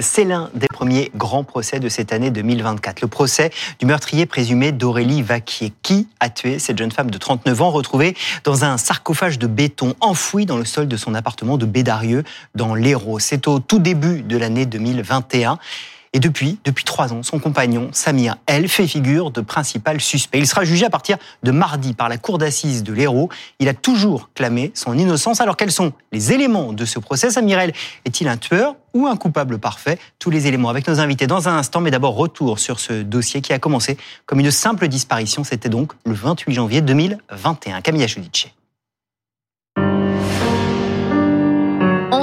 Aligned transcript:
C'est 0.00 0.24
l'un 0.24 0.48
des 0.54 0.68
premiers 0.68 1.10
grands 1.14 1.44
procès 1.44 1.78
de 1.78 1.90
cette 1.90 2.14
année 2.14 2.30
2024. 2.30 3.02
Le 3.02 3.08
procès 3.08 3.50
du 3.78 3.84
meurtrier 3.84 4.24
présumé 4.24 4.72
d'Aurélie 4.72 5.20
Vaquier, 5.20 5.70
qui 5.82 6.08
a 6.18 6.30
tué 6.30 6.58
cette 6.58 6.78
jeune 6.78 6.90
femme 6.90 7.10
de 7.10 7.18
39 7.18 7.60
ans 7.60 7.70
retrouvée 7.70 8.16
dans 8.44 8.64
un 8.64 8.78
sarcophage 8.78 9.38
de 9.38 9.46
béton 9.46 9.94
enfoui 10.00 10.46
dans 10.46 10.56
le 10.56 10.64
sol 10.64 10.88
de 10.88 10.96
son 10.96 11.14
appartement 11.14 11.58
de 11.58 11.66
Bédarieux 11.66 12.24
dans 12.54 12.74
l'Hérault. 12.74 13.18
C'est 13.18 13.46
au 13.48 13.58
tout 13.58 13.80
début 13.80 14.22
de 14.22 14.38
l'année 14.38 14.64
2021. 14.64 15.58
Et 16.14 16.20
depuis, 16.20 16.58
depuis 16.64 16.84
trois 16.84 17.14
ans, 17.14 17.22
son 17.22 17.38
compagnon, 17.38 17.88
Samir, 17.92 18.36
elle, 18.46 18.68
fait 18.68 18.86
figure 18.86 19.30
de 19.30 19.40
principal 19.40 19.98
suspect. 19.98 20.38
Il 20.38 20.46
sera 20.46 20.62
jugé 20.64 20.84
à 20.84 20.90
partir 20.90 21.16
de 21.42 21.50
mardi 21.50 21.94
par 21.94 22.10
la 22.10 22.18
cour 22.18 22.36
d'assises 22.36 22.82
de 22.82 22.92
l'Hérault. 22.92 23.30
Il 23.60 23.68
a 23.68 23.74
toujours 23.74 24.28
clamé 24.34 24.72
son 24.74 24.98
innocence. 24.98 25.40
Alors 25.40 25.56
quels 25.56 25.72
sont 25.72 25.92
les 26.12 26.32
éléments 26.32 26.74
de 26.74 26.84
ce 26.84 26.98
procès? 26.98 27.30
Samir, 27.30 27.58
elle, 27.58 27.72
est-il 28.04 28.28
un 28.28 28.36
tueur 28.36 28.76
ou 28.92 29.06
un 29.06 29.16
coupable 29.16 29.58
parfait? 29.58 29.98
Tous 30.18 30.28
les 30.28 30.46
éléments 30.46 30.68
avec 30.68 30.86
nos 30.86 31.00
invités 31.00 31.26
dans 31.26 31.48
un 31.48 31.56
instant, 31.56 31.80
mais 31.80 31.90
d'abord 31.90 32.14
retour 32.14 32.58
sur 32.58 32.78
ce 32.78 33.02
dossier 33.02 33.40
qui 33.40 33.54
a 33.54 33.58
commencé 33.58 33.96
comme 34.26 34.40
une 34.40 34.50
simple 34.50 34.88
disparition. 34.88 35.44
C'était 35.44 35.70
donc 35.70 35.92
le 36.04 36.12
28 36.12 36.52
janvier 36.52 36.80
2021. 36.82 37.80
Camilla 37.80 38.06
Giudice. 38.06 38.48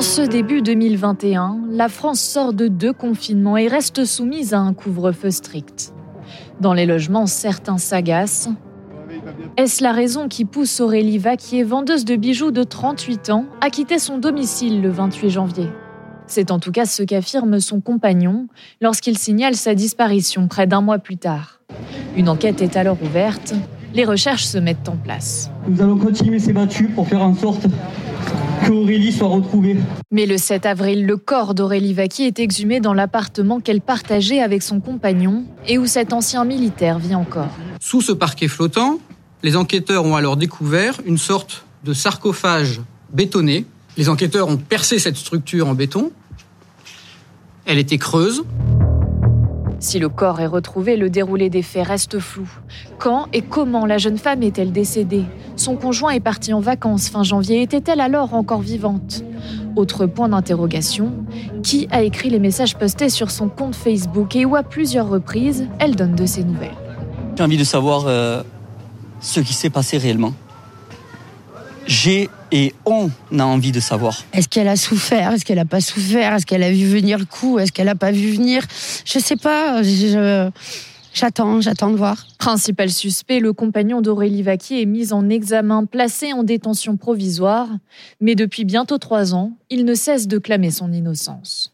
Ce 0.09 0.22
début 0.23 0.63
2021, 0.63 1.59
la 1.70 1.88
France 1.88 2.20
sort 2.20 2.54
de 2.54 2.67
deux 2.67 2.94
confinements 2.94 3.58
et 3.58 3.67
reste 3.67 4.05
soumise 4.05 4.55
à 4.55 4.59
un 4.59 4.73
couvre-feu 4.73 5.30
strict. 5.30 5.94
Dans 6.59 6.73
les 6.73 6.88
logements, 6.88 7.27
certains 7.27 7.77
s'agacent. 7.77 8.50
Est-ce 9.55 9.84
la 9.84 9.91
raison 9.91 10.27
qui 10.27 10.45
pousse 10.45 10.80
Aurélie 10.80 11.20
Vaquier, 11.20 11.62
vendeuse 11.62 12.05
de 12.05 12.16
bijoux 12.16 12.50
de 12.50 12.64
38 12.64 13.30
ans, 13.30 13.45
à 13.62 13.70
quitter 13.70 14.00
son 14.00 14.17
domicile 14.17 14.81
le 14.81 14.89
28 14.89 15.30
janvier? 15.30 15.67
C'est 16.26 16.50
en 16.50 16.58
tout 16.58 16.72
cas 16.72 16.86
ce 16.86 17.03
qu'affirme 17.03 17.59
son 17.59 17.80
compagnon 17.80 18.48
lorsqu'il 18.81 19.16
signale 19.16 19.53
sa 19.53 19.76
disparition 19.76 20.48
près 20.48 20.66
d'un 20.66 20.81
mois 20.81 20.98
plus 20.98 21.17
tard. 21.17 21.61
Une 22.17 22.30
enquête 22.30 22.64
est 22.64 22.78
alors 22.78 22.98
ouverte. 23.03 23.53
Les 23.94 24.05
recherches 24.05 24.45
se 24.45 24.58
mettent 24.58 24.89
en 24.89 24.98
place. 24.98 25.52
Nous 25.67 25.80
allons 25.83 25.98
continuer 25.98 26.39
ces 26.39 26.53
battues 26.53 26.88
pour 26.88 27.08
faire 27.08 27.22
en 27.22 27.36
sorte 27.36 27.67
qu'Aurélie 28.66 29.12
soit 29.12 29.28
retrouvée. 29.28 29.78
Mais 30.12 30.25
le 30.25 30.38
7 30.38 30.66
avril, 30.66 31.06
le 31.06 31.17
corps 31.17 31.53
d'Aurélie 31.53 31.94
Vaquier 31.94 32.28
est 32.28 32.39
exhumé 32.39 32.80
dans 32.80 32.94
l'appartement 32.94 33.59
qu'elle 33.59 33.81
partageait 33.81 34.42
avec 34.42 34.61
son 34.61 34.80
compagnon 34.80 35.45
et 35.67 35.78
où 35.78 35.86
cet 35.86 36.14
ancien 36.14 36.45
militaire 36.45 37.00
vit 37.00 37.16
encore. 37.16 37.50
Sous 37.80 38.02
ce 38.02 38.11
parquet 38.11 38.48
flottant, 38.48 39.00
les 39.44 39.56
enquêteurs 39.56 40.06
ont 40.06 40.16
alors 40.16 40.38
découvert 40.38 41.00
une 41.06 41.17
sorte 41.17 41.66
de 41.84 41.94
sarcophage 41.94 42.81
bétonné. 43.11 43.66
Les 43.98 44.09
enquêteurs 44.09 44.48
ont 44.48 44.58
percé 44.58 45.00
cette 45.00 45.17
structure 45.17 45.67
en 45.67 45.73
béton. 45.73 46.11
Elle 47.66 47.78
était 47.78 47.98
creuse. 47.98 48.44
Si 49.80 49.97
le 49.97 50.09
corps 50.09 50.41
est 50.41 50.45
retrouvé, 50.45 50.97
le 50.97 51.09
déroulé 51.09 51.49
des 51.49 51.61
faits 51.61 51.88
reste 51.88 52.19
flou. 52.19 52.49
Quand 52.97 53.27
et 53.31 53.41
comment 53.41 53.86
la 53.86 53.97
jeune 53.97 54.17
femme 54.17 54.44
est-elle 54.44 54.73
décédée? 54.73 55.23
Son 55.55 55.77
conjoint 55.77 56.11
est 56.11 56.19
parti 56.19 56.52
en 56.52 56.59
vacances 56.59 57.09
fin 57.09 57.23
janvier. 57.23 57.61
Était-elle 57.61 58.02
alors 58.02 58.33
encore 58.33 58.61
vivante? 58.61 59.23
Autre 59.77 60.05
point 60.05 60.30
d'interrogation, 60.30 61.13
qui 61.63 61.88
a 61.91 62.03
écrit 62.03 62.30
les 62.30 62.39
messages 62.39 62.75
postés 62.75 63.09
sur 63.09 63.31
son 63.31 63.47
compte 63.47 63.75
Facebook 63.75 64.36
et 64.36 64.44
où 64.44 64.58
à 64.58 64.63
plusieurs 64.63 65.08
reprises, 65.08 65.67
elle 65.80 65.95
donne 65.95 66.16
de 66.16 66.25
ses 66.25 66.43
nouvelles 66.43 66.75
J'ai 67.38 67.43
envie 67.43 67.58
de 67.58 67.64
savoir 67.64 68.05
euh, 68.08 68.43
ce 69.21 69.39
qui 69.39 69.53
s'est 69.53 69.69
passé 69.69 69.97
réellement. 69.97 70.33
J'ai 71.90 72.30
et 72.52 72.76
on 72.86 73.09
a 73.38 73.44
envie 73.44 73.72
de 73.72 73.80
savoir. 73.80 74.23
Est-ce 74.32 74.48
qu'elle 74.48 74.68
a 74.68 74.76
souffert? 74.76 75.34
Est-ce 75.34 75.44
qu'elle 75.44 75.58
n'a 75.58 75.66
pas 75.66 75.82
souffert? 75.82 76.36
Est-ce 76.36 76.45
qu'elle 76.45 76.62
a 76.62 76.72
vu 76.72 76.86
venir 76.86 77.18
le 77.18 77.26
coup? 77.26 77.58
Est-ce 77.58 77.72
qu'elle 77.72 77.88
n'a 77.88 77.95
pas 77.95 78.11
vu 78.11 78.30
venir? 78.32 78.64
Je 79.05 79.17
sais 79.17 79.36
pas. 79.36 79.82
J'attends, 81.16 81.61
j'attends 81.61 81.89
de 81.89 81.95
voir. 81.95 82.28
Principal 82.38 82.92
suspect, 82.92 83.39
le 83.39 83.54
compagnon 83.54 84.02
d'Aurélie 84.02 84.44
Vaquier 84.44 84.83
est 84.83 84.86
mis 84.86 85.14
en 85.14 85.30
examen, 85.30 85.86
placé 85.86 86.32
en 86.32 86.44
détention 86.44 86.95
provisoire. 86.95 87.67
Mais 88.22 88.36
depuis 88.36 88.66
bientôt 88.66 88.99
trois 88.99 89.33
ans, 89.33 89.58
il 89.72 89.83
ne 89.83 89.95
cesse 89.95 90.28
de 90.28 90.38
clamer 90.38 90.70
son 90.70 90.94
innocence 90.94 91.73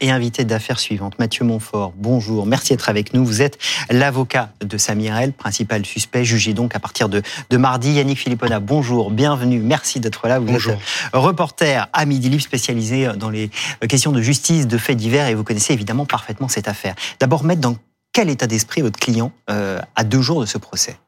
et 0.00 0.10
invité 0.10 0.44
d'affaires 0.44 0.78
suivantes. 0.78 1.18
Mathieu 1.18 1.44
Montfort, 1.44 1.92
bonjour, 1.96 2.46
merci 2.46 2.70
d'être 2.72 2.88
avec 2.88 3.14
nous. 3.14 3.24
Vous 3.24 3.42
êtes 3.42 3.58
l'avocat 3.90 4.52
de 4.60 4.78
Samirel, 4.78 5.32
principal 5.32 5.84
suspect, 5.86 6.24
jugé 6.24 6.54
donc 6.54 6.74
à 6.74 6.78
partir 6.78 7.08
de, 7.08 7.22
de 7.50 7.56
mardi. 7.56 7.92
Yannick 7.92 8.18
Philippona, 8.18 8.60
bonjour, 8.60 9.10
bienvenue, 9.10 9.60
merci 9.60 10.00
d'être 10.00 10.28
là. 10.28 10.38
Vous 10.38 10.46
bonjour. 10.46 10.74
êtes 10.74 10.80
reporter 11.12 11.88
à 11.92 12.04
Midi 12.06 12.28
Libre, 12.28 12.42
spécialisé 12.42 13.08
dans 13.16 13.30
les 13.30 13.50
questions 13.88 14.12
de 14.12 14.20
justice, 14.20 14.66
de 14.66 14.78
faits 14.78 14.96
divers, 14.96 15.28
et 15.28 15.34
vous 15.34 15.44
connaissez 15.44 15.72
évidemment 15.72 16.06
parfaitement 16.06 16.48
cette 16.48 16.68
affaire. 16.68 16.94
D'abord, 17.20 17.44
mettre 17.44 17.60
dans 17.60 17.76
quel 18.12 18.30
état 18.30 18.46
d'esprit 18.46 18.80
votre 18.80 18.98
client 18.98 19.32
euh, 19.50 19.80
à 19.94 20.04
deux 20.04 20.22
jours 20.22 20.40
de 20.40 20.46
ce 20.46 20.58
procès? 20.58 20.98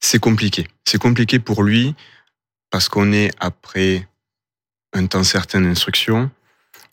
C'est 0.00 0.18
compliqué. 0.18 0.66
C'est 0.84 0.98
compliqué 0.98 1.38
pour 1.38 1.62
lui 1.62 1.94
parce 2.70 2.88
qu'on 2.88 3.12
est 3.12 3.30
après 3.38 4.08
un 4.92 5.06
temps 5.06 5.24
certain 5.24 5.60
d'instruction. 5.60 6.30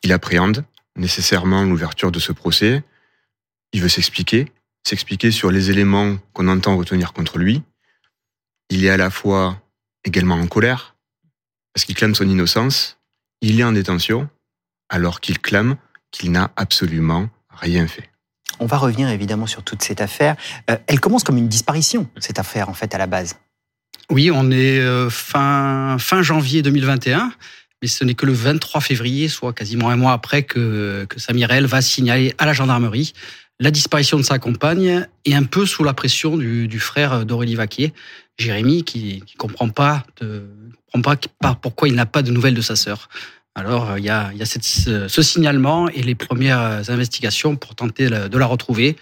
Il 0.04 0.12
appréhende, 0.12 0.66
nécessairement 0.96 1.64
l'ouverture 1.64 2.12
de 2.12 2.20
ce 2.20 2.32
procès. 2.32 2.84
Il 3.72 3.82
veut 3.82 3.90
s'expliquer, 3.90 4.52
s'expliquer 4.84 5.32
sur 5.32 5.52
les 5.52 5.72
éléments 5.72 6.18
qu'on 6.34 6.48
entend 6.48 6.78
retenir 6.78 7.14
contre 7.14 7.38
lui. 7.38 7.64
Il 8.70 8.86
est 8.86 8.90
à 8.90 8.98
la 8.98 9.10
fois 9.10 9.62
également 10.06 10.36
en 10.36 10.48
colère, 10.48 10.96
parce 11.74 11.86
qu'il 11.86 11.96
clame 11.96 12.16
son 12.16 12.28
innocence. 12.28 13.00
Il 13.42 13.60
est 13.60 13.64
en 13.64 13.72
détention, 13.72 14.30
alors 14.90 15.20
qu'il 15.20 15.40
clame 15.40 15.78
qu'il 16.12 16.32
n'a 16.32 16.52
absolument 16.56 17.30
rien 17.50 17.88
fait. 17.88 18.10
On 18.60 18.66
va 18.66 18.78
revenir 18.78 19.10
évidemment 19.10 19.48
sur 19.48 19.64
toute 19.64 19.82
cette 19.82 20.00
affaire. 20.00 20.36
Euh, 20.70 20.78
elle 20.88 21.00
commence 21.00 21.24
comme 21.24 21.38
une 21.38 21.48
disparition, 21.48 22.10
cette 22.20 22.40
affaire, 22.40 22.70
en 22.70 22.74
fait, 22.74 22.94
à 22.94 22.98
la 22.98 23.08
base. 23.08 23.36
Oui, 24.10 24.30
on 24.32 24.52
est 24.52 24.80
euh, 24.80 25.10
fin, 25.10 25.98
fin 26.00 26.22
janvier 26.22 26.62
2021 26.62 27.32
mais 27.84 27.90
ce 27.90 28.06
n'est 28.06 28.14
que 28.14 28.26
le 28.26 28.32
23 28.32 28.80
février, 28.80 29.28
soit 29.28 29.52
quasiment 29.52 29.90
un 29.90 29.98
mois 29.98 30.14
après, 30.14 30.44
que, 30.44 31.06
que 31.10 31.20
Samirel 31.20 31.66
va 31.66 31.82
signaler 31.82 32.34
à 32.38 32.46
la 32.46 32.54
gendarmerie 32.54 33.12
la 33.60 33.72
disparition 33.72 34.18
de 34.18 34.24
sa 34.24 34.40
compagne 34.40 35.06
et 35.26 35.36
un 35.36 35.44
peu 35.44 35.66
sous 35.66 35.84
la 35.84 35.94
pression 35.94 36.38
du, 36.38 36.80
frère 36.80 37.26
d'Aurélie 37.26 37.56
Vaquier, 37.56 37.94
Jérémy, 38.38 38.86
qui 38.86 39.22
ne 39.22 39.38
comprend 39.38 39.68
pas, 39.68 40.06
comprend 40.94 41.16
pas 41.42 41.56
pourquoi 41.56 41.90
il 41.90 41.96
n'a 41.96 42.06
pas 42.06 42.22
de 42.22 42.32
nouvelles 42.32 42.56
de 42.56 42.62
sa 42.62 42.78
sœur. 42.78 43.10
Alors 43.54 43.98
il 43.98 44.06
y 44.06 44.10
a, 44.10 44.32
ce 44.46 45.22
signalement 45.22 45.90
et 45.90 46.04
les 46.04 46.16
premières 46.16 46.90
investigations 46.90 47.58
pour 47.58 47.76
tenter 47.76 48.08
de 48.08 48.38
la 48.38 48.46
retrouver. 48.46 48.96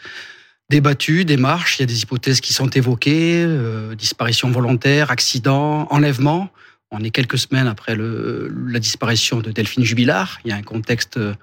Des 0.71 0.81
démarches, 1.23 1.77
il 1.77 1.81
y 1.81 1.83
a 1.83 1.85
des 1.85 2.01
hypothèses 2.01 2.41
qui 2.41 2.53
sont 2.53 2.69
évoquées, 2.69 3.43
euh, 3.45 3.93
disparition 3.93 4.49
volontaire, 4.49 5.11
accident, 5.11 5.87
enlèvement. 5.91 6.49
On 6.91 7.03
est 7.03 7.09
quelques 7.09 7.37
semaines 7.37 7.67
après 7.67 7.95
le, 7.95 8.53
la 8.67 8.79
disparition 8.79 9.39
de 9.39 9.51
Delphine 9.51 9.83
Jubilard. 9.83 10.39
Il 10.43 10.51
y 10.51 10.53
a 10.53 10.57
un 10.57 10.61
contexte 10.61 11.17
euh, 11.17 11.33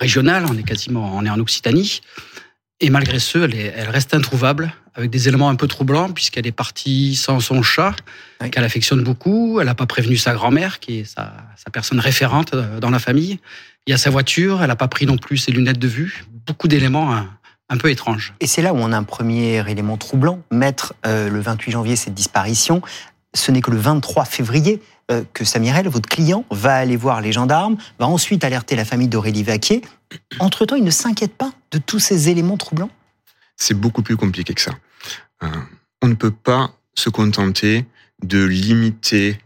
régional. 0.00 0.46
On 0.48 0.56
est 0.56 0.62
quasiment, 0.62 1.14
on 1.14 1.24
est 1.24 1.30
en 1.30 1.38
Occitanie. 1.38 2.00
Et 2.80 2.90
malgré 2.90 3.18
ce, 3.18 3.38
elle, 3.38 3.54
elle 3.54 3.90
reste 3.90 4.14
introuvable, 4.14 4.72
avec 4.94 5.10
des 5.10 5.28
éléments 5.28 5.48
un 5.48 5.54
peu 5.56 5.68
troublants, 5.68 6.10
puisqu'elle 6.10 6.46
est 6.46 6.52
partie 6.52 7.14
sans 7.16 7.40
son 7.40 7.62
chat, 7.62 7.94
qu'elle 8.50 8.64
affectionne 8.64 9.02
beaucoup. 9.02 9.60
Elle 9.60 9.66
n'a 9.66 9.74
pas 9.74 9.86
prévenu 9.86 10.16
sa 10.16 10.34
grand-mère, 10.34 10.80
qui 10.80 11.00
est 11.00 11.04
sa, 11.04 11.34
sa, 11.56 11.70
personne 11.70 12.00
référente 12.00 12.54
euh, 12.54 12.80
dans 12.80 12.90
la 12.90 12.98
famille. 12.98 13.38
Il 13.86 13.90
y 13.90 13.94
a 13.94 13.98
sa 13.98 14.10
voiture, 14.10 14.62
elle 14.62 14.68
n'a 14.68 14.76
pas 14.76 14.88
pris 14.88 15.06
non 15.06 15.18
plus 15.18 15.36
ses 15.36 15.52
lunettes 15.52 15.78
de 15.78 15.88
vue. 15.88 16.24
Beaucoup 16.46 16.68
d'éléments 16.68 17.14
un, 17.14 17.28
un, 17.68 17.76
peu 17.76 17.90
étranges. 17.90 18.34
Et 18.40 18.46
c'est 18.46 18.62
là 18.62 18.72
où 18.72 18.78
on 18.78 18.92
a 18.92 18.96
un 18.96 19.04
premier 19.04 19.68
élément 19.70 19.96
troublant. 19.96 20.42
Mettre 20.50 20.94
euh, 21.06 21.28
le 21.28 21.40
28 21.40 21.72
janvier 21.72 21.96
cette 21.96 22.14
disparition, 22.14 22.80
ce 23.34 23.50
n'est 23.50 23.60
que 23.60 23.70
le 23.70 23.78
23 23.78 24.24
février 24.24 24.80
que 25.32 25.44
Samirel, 25.44 25.88
votre 25.88 26.08
client, 26.08 26.44
va 26.50 26.76
aller 26.76 26.96
voir 26.96 27.20
les 27.20 27.32
gendarmes, 27.32 27.76
va 27.98 28.06
ensuite 28.06 28.44
alerter 28.44 28.76
la 28.76 28.84
famille 28.84 29.08
d'Aurélie 29.08 29.42
Vaquier. 29.42 29.82
Entre-temps, 30.38 30.76
il 30.76 30.84
ne 30.84 30.90
s'inquiète 30.90 31.34
pas 31.34 31.52
de 31.70 31.78
tous 31.78 31.98
ces 31.98 32.28
éléments 32.28 32.56
troublants? 32.56 32.90
C'est 33.56 33.74
beaucoup 33.74 34.02
plus 34.02 34.16
compliqué 34.16 34.54
que 34.54 34.60
ça. 34.60 34.72
Euh, 35.42 35.48
on 36.02 36.08
ne 36.08 36.14
peut 36.14 36.30
pas 36.30 36.72
se 36.94 37.10
contenter 37.10 37.86
de 38.22 38.44
limiter 38.44 39.38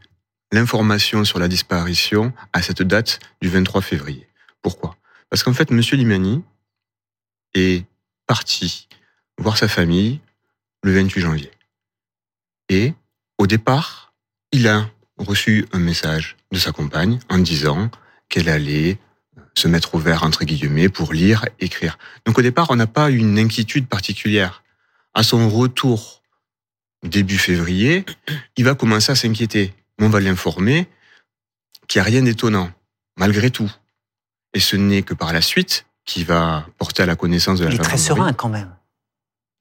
l'information 0.52 1.25
sur 1.25 1.38
la 1.38 1.49
disparition 1.49 2.32
à 2.52 2.62
cette 2.62 2.82
date 2.82 3.20
du 3.40 3.49
23 3.49 3.82
février. 3.82 4.28
Pourquoi? 4.62 4.96
Parce 5.31 5.43
qu'en 5.43 5.52
fait, 5.52 5.70
M. 5.70 5.81
Limani 5.81 6.43
est 7.54 7.84
parti 8.26 8.88
voir 9.38 9.56
sa 9.56 9.69
famille 9.69 10.20
le 10.82 10.94
28 10.94 11.20
janvier. 11.20 11.50
Et 12.69 12.94
au 13.38 13.46
départ, 13.46 14.14
il 14.52 14.69
a 14.69 14.88
reçu 15.18 15.66
un 15.72 15.78
message 15.78 16.36
de 16.52 16.58
sa 16.58 16.72
compagne 16.72 17.18
en 17.28 17.38
disant 17.38 17.90
qu'elle 18.28 18.48
allait 18.48 18.98
se 19.54 19.68
mettre 19.68 19.94
au 19.94 19.98
vert, 19.98 20.22
entre 20.22 20.44
guillemets, 20.44 20.88
pour 20.88 21.12
lire, 21.12 21.44
écrire. 21.60 21.98
Donc 22.24 22.38
au 22.38 22.42
départ, 22.42 22.70
on 22.70 22.76
n'a 22.76 22.86
pas 22.86 23.10
eu 23.10 23.16
une 23.16 23.38
inquiétude 23.38 23.88
particulière. 23.88 24.62
À 25.14 25.22
son 25.22 25.48
retour, 25.48 26.22
début 27.02 27.38
février, 27.38 28.04
il 28.56 28.64
va 28.64 28.74
commencer 28.74 29.12
à 29.12 29.14
s'inquiéter. 29.14 29.74
On 30.00 30.08
va 30.08 30.20
l'informer 30.20 30.88
qu'il 31.88 32.00
n'y 32.00 32.06
a 32.06 32.10
rien 32.10 32.22
d'étonnant, 32.22 32.70
malgré 33.16 33.50
tout. 33.50 33.70
Et 34.54 34.60
ce 34.60 34.76
n'est 34.76 35.02
que 35.02 35.14
par 35.14 35.32
la 35.32 35.42
suite 35.42 35.86
qui 36.04 36.24
va 36.24 36.66
porter 36.78 37.02
à 37.02 37.06
la 37.06 37.16
connaissance 37.16 37.58
de 37.58 37.64
la 37.64 37.70
Il 37.70 37.76
est 37.76 37.82
très 37.82 37.98
serein 37.98 38.32
quand 38.32 38.48
même. 38.48 38.74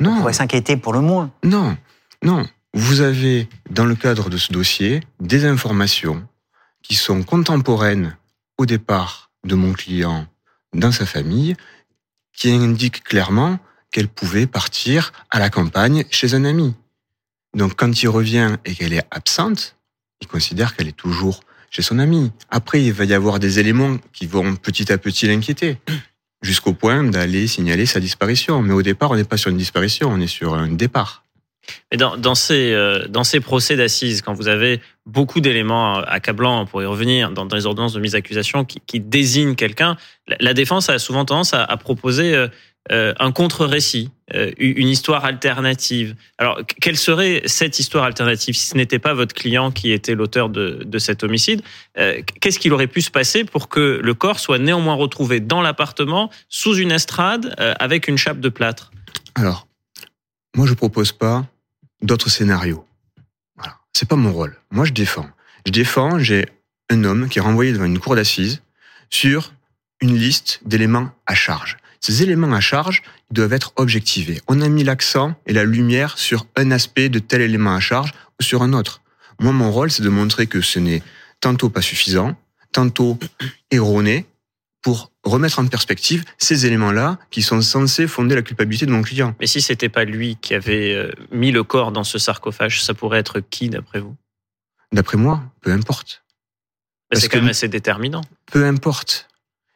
On 0.04 0.18
pourrait 0.18 0.34
s'inquiéter 0.34 0.78
pour 0.78 0.94
le 0.94 1.02
moins. 1.02 1.32
non, 1.44 1.76
non. 2.22 2.46
Vous 2.74 3.02
avez, 3.02 3.50
dans 3.78 3.86
le 3.86 3.94
cadre 3.94 4.32
de 4.32 4.38
ce 4.38 4.52
dossier, 4.52 5.02
des 5.20 5.46
informations 5.46 6.28
qui 6.82 6.96
sont 6.96 7.22
contemporaines 7.22 8.18
au 8.58 8.66
départ 8.66 9.30
de 9.46 9.54
mon 9.54 9.74
client 9.74 10.26
dans 10.74 10.92
sa 10.92 11.06
famille, 11.06 11.56
qui 12.36 12.50
indiquent 12.50 13.04
clairement 13.04 13.60
qu'elle 13.92 14.08
pouvait 14.08 14.48
partir 14.48 15.14
à 15.30 15.38
la 15.38 15.52
campagne 15.52 16.06
chez 16.10 16.34
un 16.34 16.44
ami. 16.44 16.74
Donc 17.56 17.76
quand 17.76 18.02
il 18.02 18.10
revient 18.10 18.58
et 18.66 18.74
qu'elle 18.74 18.94
est 18.94 19.06
absente, 19.12 19.76
il 20.22 20.28
considère 20.28 20.76
qu'elle 20.76 20.88
est 20.88 20.98
toujours 20.98 21.42
chez 21.70 21.84
son 21.84 22.00
ami. 22.00 22.32
Après, 22.50 22.84
il 22.84 22.94
va 22.94 23.06
y 23.06 23.14
avoir 23.14 23.38
des 23.38 23.60
éléments 23.60 23.98
qui 24.12 24.26
vont 24.26 24.56
petit 24.56 24.92
à 24.92 24.98
petit 24.98 25.28
l'inquiéter, 25.28 25.78
jusqu'au 26.42 26.74
point 26.74 27.04
d'aller 27.04 27.46
signaler 27.46 27.86
sa 27.86 28.00
disparition. 28.00 28.60
Mais 28.64 28.74
au 28.74 28.82
départ, 28.82 29.12
on 29.12 29.16
n'est 29.16 29.24
pas 29.24 29.38
sur 29.38 29.52
une 29.52 29.58
disparition, 29.58 30.10
on 30.10 30.20
est 30.20 30.26
sur 30.26 30.56
un 30.56 30.70
départ. 30.70 31.27
Mais 31.92 31.98
dans, 31.98 32.36
ces, 32.36 32.74
euh, 32.74 33.08
dans 33.08 33.24
ces 33.24 33.40
procès 33.40 33.76
d'assises, 33.76 34.22
quand 34.22 34.34
vous 34.34 34.48
avez 34.48 34.82
beaucoup 35.06 35.40
d'éléments 35.40 36.00
accablants, 36.00 36.66
pour 36.66 36.82
y 36.82 36.86
revenir, 36.86 37.32
dans, 37.32 37.46
dans 37.46 37.56
les 37.56 37.66
ordonnances 37.66 37.94
de 37.94 38.00
mise 38.00 38.12
d'accusation 38.12 38.66
qui, 38.66 38.82
qui 38.86 39.00
désignent 39.00 39.56
quelqu'un, 39.56 39.96
la, 40.40 40.54
défense 40.54 40.90
a 40.90 41.00
souvent 41.00 41.24
tendance 41.24 41.54
à, 41.54 41.66
proposer 41.78 42.36
euh, 42.36 42.48
euh, 42.92 43.14
un 43.20 43.32
contre-récit, 43.32 44.10
une 44.58 44.88
histoire 44.88 45.24
alternative. 45.24 46.16
Alors, 46.38 46.60
quelle 46.82 46.98
serait 46.98 47.42
cette 47.46 47.80
histoire 47.80 48.04
alternative 48.04 48.56
si 48.56 48.68
ce 48.68 48.76
n'était 48.76 49.00
pas 49.00 49.14
votre 49.14 49.34
client 49.34 49.72
qui 49.72 49.92
était 49.92 50.16
l'auteur 50.16 50.50
de, 50.50 50.98
cet 50.98 51.24
homicide 51.24 51.62
Qu'est-ce 51.96 52.60
qu'il 52.60 52.74
aurait 52.74 52.88
pu 52.88 53.02
se 53.02 53.12
passer 53.12 53.46
pour 53.46 53.70
que 53.70 54.02
le 54.02 54.14
corps 54.14 54.40
soit 54.40 54.58
néanmoins 54.58 54.96
retrouvé 54.96 55.40
dans 55.40 55.62
l'appartement, 55.62 56.30
sous 56.50 56.76
une 56.76 56.92
estrade, 56.92 57.56
avec 57.58 58.08
une 58.10 58.18
chape 58.18 58.40
de 58.40 58.50
plâtre? 58.50 58.92
Alors, 59.36 59.68
moi, 60.58 60.66
je 60.66 60.74
propose 60.74 61.12
pas 61.12 61.46
d'autres 62.02 62.30
scénarios. 62.30 62.86
Voilà. 63.56 63.78
C'est 63.94 64.08
pas 64.08 64.16
mon 64.16 64.32
rôle. 64.32 64.58
Moi, 64.72 64.86
je 64.86 64.94
défends. 64.94 65.30
Je 65.66 65.72
défends, 65.72 66.20
j'ai 66.20 66.46
un 66.90 67.04
homme 67.04 67.30
qui 67.30 67.40
est 67.40 67.42
renvoyé 67.42 67.74
devant 67.74 67.86
une 67.86 68.00
cour 68.00 68.16
d'assises 68.16 68.62
sur 69.10 69.54
une 70.02 70.16
liste 70.16 70.60
d'éléments 70.66 71.10
à 71.26 71.36
charge. 71.36 71.78
Ces 72.00 72.24
éléments 72.24 72.54
à 72.54 72.60
charge 72.60 73.02
doivent 73.32 73.54
être 73.54 73.74
objectivés. 73.76 74.42
On 74.48 74.62
a 74.62 74.70
mis 74.70 74.84
l'accent 74.84 75.36
et 75.46 75.54
la 75.54 75.64
lumière 75.64 76.18
sur 76.18 76.46
un 76.56 76.72
aspect 76.72 77.10
de 77.10 77.20
tel 77.20 77.42
élément 77.42 77.76
à 77.76 77.80
charge 77.80 78.14
ou 78.40 78.44
sur 78.44 78.62
un 78.62 78.74
autre. 78.74 79.02
Moi, 79.40 79.52
mon 79.52 79.72
rôle, 79.72 79.92
c'est 79.92 80.04
de 80.04 80.10
montrer 80.10 80.48
que 80.48 80.62
ce 80.62 80.80
n'est 80.80 81.04
tantôt 81.40 81.70
pas 81.70 81.82
suffisant, 81.82 82.36
tantôt 82.72 83.18
erroné, 83.72 84.26
pour 84.82 85.12
remettre 85.24 85.60
en 85.60 85.68
perspective 85.68 86.24
ces 86.38 86.66
éléments-là 86.66 87.20
qui 87.32 87.42
sont 87.42 87.62
censés 87.62 88.08
fonder 88.08 88.36
la 88.36 88.42
culpabilité 88.42 88.86
de 88.86 88.92
mon 88.92 89.02
client. 89.02 89.36
Mais 89.40 89.48
si 89.48 89.62
c'était 89.62 89.90
pas 89.90 90.06
lui 90.06 90.38
qui 90.38 90.54
avait 90.54 90.94
euh, 90.94 91.12
mis 91.32 91.52
le 91.52 91.64
corps 91.64 91.92
dans 91.92 92.04
ce 92.04 92.18
sarcophage, 92.20 92.84
ça 92.84 92.94
pourrait 92.94 93.20
être 93.20 93.40
qui 93.40 93.70
d'après 93.70 94.00
vous? 94.00 94.16
D'après 94.92 95.18
moi, 95.18 95.44
peu 95.62 95.72
importe. 95.72 96.24
C'est 97.14 97.30
quand 97.30 97.40
même 97.40 97.50
assez 97.50 97.68
déterminant. 97.68 98.22
Peu 98.46 98.66
importe. 98.66 99.30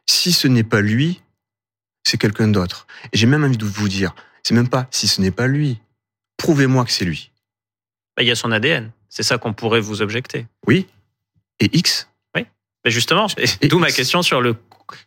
Si 0.10 0.32
ce 0.32 0.48
n'est 0.48 0.64
pas 0.64 0.82
lui, 0.82 1.22
c'est 2.04 2.18
quelqu'un 2.18 2.48
d'autre. 2.48 2.88
Et 3.14 3.18
j'ai 3.18 3.28
même 3.28 3.44
envie 3.44 3.58
de 3.58 3.66
vous 3.66 3.90
dire, 3.90 4.14
c'est 4.44 4.54
même 4.54 4.70
pas 4.70 4.88
si 4.92 5.08
ce 5.08 5.22
n'est 5.22 5.32
pas 5.32 5.48
lui. 5.48 5.80
Prouvez-moi 6.38 6.86
que 6.86 6.92
c'est 6.92 7.06
lui. 7.06 7.32
Il 8.20 8.28
y 8.28 8.32
a 8.32 8.36
son 8.36 8.52
ADN. 8.52 8.92
C'est 9.10 9.24
ça 9.24 9.38
qu'on 9.38 9.54
pourrait 9.54 9.82
vous 9.82 10.02
objecter. 10.02 10.48
Oui. 10.68 10.88
Et 11.60 11.70
X 11.78 12.10
Oui. 12.36 12.46
Mais 12.84 12.92
justement, 12.92 13.28
d'où 13.64 13.80
ma 13.80 13.92
question 13.92 14.22
sur 14.22 14.42
le, 14.42 14.56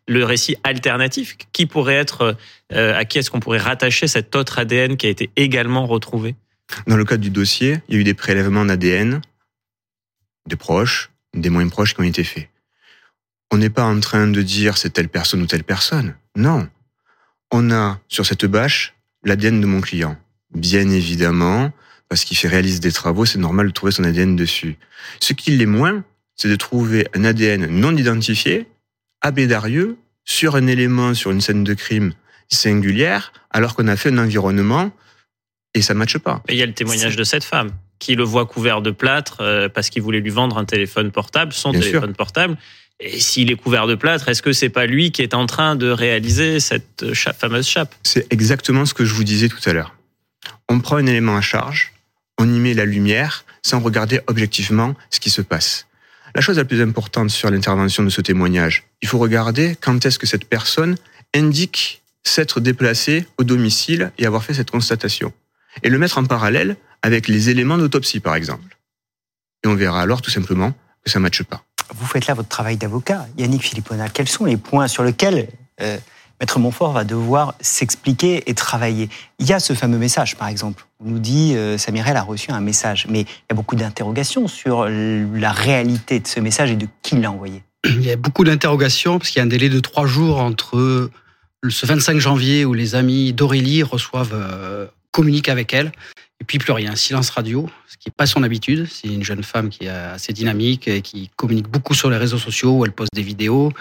le 0.07 0.25
récit 0.25 0.57
alternatif. 0.65 1.37
Qui 1.53 1.67
pourrait 1.67 1.95
être, 1.95 2.37
euh, 2.73 2.97
à 2.97 3.05
qui 3.05 3.19
est-ce 3.19 3.31
qu'on 3.31 3.41
pourrait 3.41 3.59
rattacher 3.59 4.07
cet 4.07 4.37
autre 4.37 4.59
ADN 4.59 4.97
qui 4.97 5.07
a 5.07 5.11
été 5.11 5.31
également 5.37 5.87
retrouvé? 5.87 6.35
Dans 6.87 6.97
le 6.97 7.05
cadre 7.05 7.23
du 7.23 7.31
dossier, 7.31 7.81
il 7.89 7.95
y 7.95 7.99
a 7.99 8.01
eu 8.01 8.05
des 8.05 8.15
prélèvements 8.15 8.65
d'ADN, 8.65 9.21
des 10.49 10.57
proches, 10.57 11.11
des 11.35 11.51
moins 11.51 11.69
proches 11.69 11.95
qui 11.95 12.01
ont 12.01 12.05
été 12.05 12.25
faits. 12.25 12.49
On 13.51 13.59
n'est 13.59 13.71
pas 13.71 13.85
en 13.85 14.01
train 14.01 14.27
de 14.27 14.43
dire 14.43 14.77
c'est 14.77 14.91
telle 14.91 15.09
personne 15.09 15.43
ou 15.43 15.47
telle 15.47 15.65
personne. 15.65 16.17
Non. 16.37 16.69
On 17.53 17.71
a 17.71 18.01
sur 18.09 18.27
cette 18.27 18.47
bâche 18.47 18.95
l'ADN 19.25 19.61
de 19.61 19.67
mon 19.67 19.81
client. 19.81 20.17
Bien 20.55 20.89
évidemment, 20.91 21.73
parce 22.09 22.25
qu'il 22.25 22.37
fait 22.37 22.49
réalise 22.49 22.81
des 22.81 22.93
travaux, 22.93 23.25
c'est 23.25 23.39
normal 23.39 23.69
de 23.69 23.73
trouver 23.73 23.93
son 23.93 24.05
ADN 24.05 24.37
dessus. 24.37 24.77
Ce 25.21 25.33
qui 25.33 25.51
l'est 25.53 25.67
moins, 25.67 26.05
c'est 26.37 26.49
de 26.49 26.57
trouver 26.57 27.07
un 27.15 27.25
ADN 27.25 27.67
non 27.67 27.97
identifié, 27.97 28.67
à 29.25 29.31
Bédarieux, 29.31 29.97
sur 30.25 30.55
un 30.55 30.67
élément, 30.67 31.15
sur 31.15 31.31
une 31.31 31.41
scène 31.41 31.65
de 31.65 31.75
crime 31.75 32.13
singulière, 32.51 33.33
alors 33.51 33.75
qu'on 33.75 33.89
a 33.89 33.97
fait 33.97 34.11
un 34.11 34.19
environnement 34.19 34.93
et 35.73 35.81
ça 35.81 35.95
ne 35.95 35.99
matche 35.99 36.19
pas. 36.19 36.43
Et 36.49 36.53
il 36.53 36.59
y 36.59 36.63
a 36.63 36.67
le 36.67 36.75
témoignage 36.75 37.17
de 37.17 37.25
cette 37.25 37.43
femme 37.43 37.71
qui 37.99 38.15
le 38.17 38.23
voit 38.23 38.45
couvert 38.45 38.83
de 38.83 38.91
plâtre 38.91 39.39
euh, 39.41 39.69
parce 39.71 39.89
qu'il 39.89 40.03
voulait 40.03 40.21
lui 40.21 40.31
vendre 40.31 40.59
un 40.59 40.67
téléphone 40.67 41.11
portable, 41.11 41.55
son 41.55 41.71
Bien 41.71 41.81
téléphone 41.81 42.11
sûr. 42.11 42.17
portable. 42.17 42.59
Et 43.01 43.19
s'il 43.19 43.51
est 43.51 43.57
couvert 43.57 43.87
de 43.87 43.95
plâtre, 43.95 44.29
est-ce 44.29 44.43
que 44.43 44.53
c'est 44.53 44.69
pas 44.69 44.85
lui 44.85 45.11
qui 45.11 45.23
est 45.23 45.33
en 45.33 45.47
train 45.47 45.75
de 45.75 45.89
réaliser 45.89 46.61
cette 46.61 47.15
chape, 47.15 47.41
fameuse 47.41 47.67
chape? 47.67 47.95
C'est 48.03 48.31
exactement 48.31 48.85
ce 48.85 48.93
que 48.93 49.07
je 49.07 49.15
vous 49.15 49.25
disais 49.25 49.49
tout 49.49 49.59
à 49.65 49.73
l'heure. 49.73 49.97
On 50.69 50.81
prend 50.81 50.97
un 50.97 51.07
élément 51.07 51.37
à 51.37 51.41
charge, 51.41 51.95
on 52.39 52.47
y 52.53 52.59
met 52.59 52.75
la 52.75 52.85
lumière 52.85 53.47
sans 53.63 53.81
regarder 53.81 54.21
objectivement 54.27 54.95
ce 55.11 55.19
qui 55.19 55.31
se 55.31 55.41
passe. 55.41 55.87
La 56.35 56.41
chose 56.41 56.57
la 56.57 56.65
plus 56.65 56.83
importante 56.83 57.31
sur 57.31 57.49
l'intervention 57.49 58.03
de 58.03 58.09
ce 58.09 58.21
témoignage, 58.21 58.85
il 59.03 59.09
faut 59.09 59.19
regarder 59.19 59.77
quand 59.81 60.05
est-ce 60.05 60.19
que 60.19 60.27
cette 60.27 60.47
personne 60.47 60.97
indique 61.33 62.03
s'être 62.25 62.59
déplacée 62.59 63.27
au 63.39 63.45
domicile 63.45 64.11
et 64.19 64.27
avoir 64.27 64.43
fait 64.43 64.55
cette 64.55 64.71
constatation. 64.71 65.33
Et 65.85 65.91
le 65.91 65.99
mettre 65.99 66.19
en 66.19 66.25
parallèle 66.25 66.77
avec 67.03 67.29
les 67.29 67.51
éléments 67.51 67.79
d'autopsie, 67.79 68.19
par 68.19 68.35
exemple. 68.35 68.79
Et 69.65 69.69
on 69.69 69.77
verra 69.77 70.03
alors 70.03 70.23
tout 70.23 70.31
simplement 70.31 70.73
que 71.05 71.11
ça 71.11 71.21
ne 71.21 71.23
matche 71.23 71.43
pas. 71.45 71.63
Vous 71.95 72.07
faites 72.07 72.27
là 72.27 72.35
votre 72.35 72.49
travail 72.49 72.77
d'avocat. 72.77 73.29
Yannick 73.39 73.63
Philippona, 73.63 74.09
quels 74.09 74.29
sont 74.29 74.45
les 74.45 74.57
points 74.57 74.89
sur 74.89 75.05
lesquels 75.05 75.49
euh, 75.81 75.99
Maître 76.41 76.59
Montfort 76.59 76.93
va 76.93 77.05
devoir 77.05 77.55
s'expliquer 77.61 78.43
et 78.47 78.55
travailler 78.55 79.09
Il 79.39 79.47
y 79.47 79.53
a 79.53 79.61
ce 79.61 79.73
fameux 79.73 79.99
message, 79.99 80.37
par 80.37 80.49
exemple. 80.49 80.87
On 81.05 81.09
nous 81.09 81.19
dit 81.19 81.55
euh, 81.55 81.79
Samirel 81.79 82.17
a 82.17 82.23
reçu 82.23 82.51
un 82.51 82.61
message, 82.61 83.07
mais 83.09 83.21
il 83.21 83.27
y 83.51 83.53
a 83.53 83.55
beaucoup 83.55 83.77
d'interrogations 83.77 84.49
sur 84.49 84.87
la 84.89 85.53
réalité 85.53 86.21
de 86.21 86.27
ce 86.27 86.41
message 86.41 86.71
et 86.71 86.77
de 86.77 86.87
qui 87.03 87.17
l'a 87.17 87.31
envoyé. 87.31 87.63
Il 87.85 88.05
y 88.05 88.11
a 88.11 88.17
beaucoup 88.17 88.45
d'interrogations 88.45 89.19
parce 89.19 89.31
qu'il 89.31 89.39
y 89.39 89.43
a 89.43 89.45
un 89.45 89.49
délai 89.49 89.69
de 89.69 89.81
trois 89.81 90.07
jours 90.07 90.39
entre 90.41 91.11
ce 91.69 91.87
25 91.87 92.19
janvier 92.19 92.65
où 92.65 92.75
les 92.75 92.95
amis 92.95 93.33
d'Aurélie 93.33 93.83
reçoivent, 93.83 94.35
euh, 94.35 94.87
communiquent 95.13 95.49
avec 95.49 95.73
elle, 95.73 95.93
et 96.41 96.45
puis 96.45 96.59
plus 96.59 96.73
rien, 96.73 96.97
silence 96.97 97.31
radio, 97.31 97.69
ce 97.89 97.97
qui 97.97 98.09
n'est 98.09 98.15
pas 98.17 98.27
son 98.27 98.43
habitude. 98.43 98.87
C'est 98.91 99.09
une 99.09 99.23
jeune 99.23 99.43
femme 99.43 99.69
qui 99.69 99.85
est 99.85 99.89
assez 99.89 100.33
dynamique 100.33 100.89
et 100.89 101.01
qui 101.01 101.31
communique 101.37 101.69
beaucoup 101.69 101.95
sur 101.95 102.11
les 102.11 102.17
réseaux 102.17 102.39
sociaux, 102.39 102.79
où 102.79 102.85
elle 102.85 102.93
poste 102.93 103.15
des 103.15 103.23
vidéos. 103.23 103.73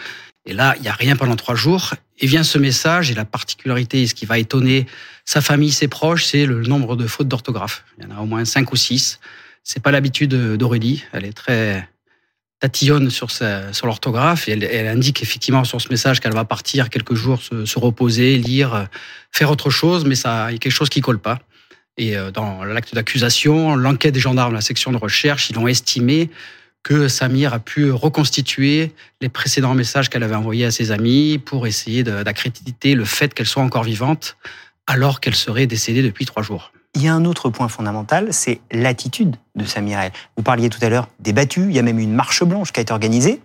Et 0.46 0.54
là, 0.54 0.76
il 0.78 0.82
n'y 0.82 0.88
a 0.88 0.94
rien 0.94 1.16
pendant 1.16 1.36
trois 1.36 1.56
jours. 1.56 1.94
Et 2.20 2.28
vient 2.28 2.44
ce 2.44 2.58
message, 2.58 3.10
et 3.10 3.16
la 3.16 3.26
particularité, 3.26 4.06
ce 4.06 4.14
qui 4.14 4.26
va 4.26 4.38
étonner 4.38 4.86
sa 5.26 5.42
famille, 5.42 5.72
ses 5.72 5.88
proches, 5.88 6.26
c'est 6.26 6.46
le 6.46 6.62
nombre 6.64 6.96
de 6.96 7.08
fautes 7.08 7.28
d'orthographe. 7.28 7.86
Il 7.98 8.04
y 8.04 8.08
en 8.08 8.18
a 8.18 8.22
au 8.22 8.26
moins 8.26 8.46
cinq 8.46 8.72
ou 8.72 8.76
six. 8.76 9.20
C'est 9.64 9.82
pas 9.82 9.92
l'habitude 9.92 10.36
d'Aurélie. 10.56 11.04
Elle 11.12 11.26
est 11.26 11.34
très 11.34 11.88
tatillonne 12.60 13.10
sur, 13.10 13.30
sur 13.30 13.88
l'orthographe 13.88 14.48
et 14.48 14.52
elle, 14.52 14.64
elle, 14.64 14.88
indique 14.88 15.22
effectivement 15.22 15.66
sur 15.66 15.82
ce 15.82 15.90
message 15.90 16.22
qu'elle 16.22 16.34
va 16.34 16.46
partir 16.46 16.90
quelques 16.90 17.14
jours 17.14 17.42
se, 17.42 17.66
se, 17.66 17.78
reposer, 17.78 18.38
lire, 18.38 18.88
faire 19.32 19.52
autre 19.52 19.70
chose, 19.70 20.06
mais 20.06 20.16
ça, 20.16 20.50
il 20.50 20.54
y 20.54 20.56
a 20.56 20.60
quelque 20.60 20.72
chose 20.72 20.88
qui 20.88 21.02
colle 21.02 21.20
pas. 21.20 21.40
Et 21.98 22.18
euh, 22.18 22.32
dans 22.32 22.64
l'acte 22.64 22.96
d'accusation, 22.96 23.76
l'enquête 23.76 24.14
des 24.14 24.20
gendarmes, 24.20 24.54
la 24.54 24.62
section 24.62 24.92
de 24.92 24.98
recherche, 24.98 25.50
ils 25.50 25.60
ont 25.60 25.68
estimé 25.68 26.30
que 26.84 27.08
Samir 27.08 27.54
a 27.54 27.60
pu 27.60 27.92
reconstituer 27.92 28.92
les 29.22 29.30
précédents 29.30 29.74
messages 29.74 30.10
qu'elle 30.10 30.24
avait 30.24 30.36
envoyés 30.36 30.66
à 30.66 30.72
ses 30.72 30.92
amis 30.92 31.38
pour 31.38 31.66
essayer 31.66 32.04
d'accréditer 32.04 32.94
le 32.94 33.06
fait 33.06 33.34
qu'elle 33.34 33.48
soit 33.48 33.64
encore 33.64 33.84
vivante 33.84 34.36
alors 34.86 35.22
qu'elle 35.22 35.36
serait 35.36 35.66
décédée 35.66 36.02
depuis 36.02 36.26
trois 36.26 36.44
jours. 36.44 36.74
Il 36.96 37.02
y 37.02 37.08
a 37.08 37.14
un 37.14 37.26
autre 37.26 37.50
point 37.50 37.70
fondamental, 37.70 38.34
c'est 38.34 38.60
l'attitude 38.72 39.38
de 39.56 39.66
Samirel. 39.66 40.12
Vous 40.36 40.44
parliez 40.44 40.70
tout 40.70 40.80
à 40.82 40.90
l'heure 40.90 41.08
des 41.20 41.32
battus, 41.32 41.66
il 41.70 41.74
y 41.74 41.80
a 41.80 41.84
même 41.84 42.00
une 42.00 42.14
marche 42.14 42.44
blanche 42.44 42.74
qui 42.74 42.82
a 42.82 42.84
été 42.84 42.92
organisée 42.92 43.42